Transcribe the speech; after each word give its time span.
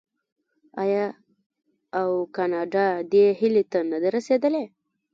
آیا 0.83 1.05
او 1.99 2.09
کاناډا 2.35 2.87
دې 3.11 3.25
هیلې 3.39 3.63
ته 3.71 3.79
نه 3.91 3.97
ده 4.01 4.09
رسیدلې؟ 4.17 4.63